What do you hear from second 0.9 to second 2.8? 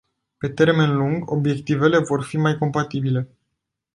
lung, obiectivele vor fi mai